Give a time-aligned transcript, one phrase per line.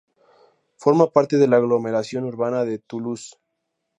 [0.77, 3.35] Forma parte de la aglomeración urbana de Toulouse.